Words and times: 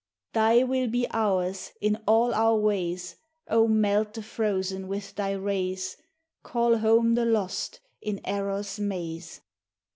Thy 0.33 0.63
will 0.63 0.87
be 0.87 1.05
ours 1.11 1.73
in 1.79 2.01
all 2.07 2.33
our 2.33 2.55
ways; 2.55 3.17
O 3.47 3.67
melt 3.67 4.15
the 4.15 4.23
frozen 4.23 4.87
with 4.87 5.13
thy 5.13 5.33
rays; 5.33 5.95
Call 6.41 6.79
home 6.79 7.13
the 7.13 7.23
lost 7.23 7.81
in 8.01 8.19
error's 8.25 8.79
maze. 8.79 9.41